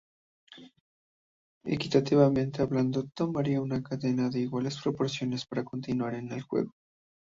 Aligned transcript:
Equitativamente 1.63 2.63
hablando, 2.63 3.03
tomaría 3.13 3.61
una 3.61 3.83
cadena 3.83 4.29
de 4.29 4.39
iguales 4.39 4.79
proporciones 4.81 5.45
para 5.45 5.63
continuar 5.63 6.15
en 6.15 6.31
el 6.31 6.41
juego. 6.41 6.71